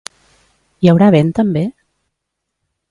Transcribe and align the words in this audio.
Hi 0.85 0.91
haurà 0.93 1.11
vent 1.17 1.31
també? 1.41 1.65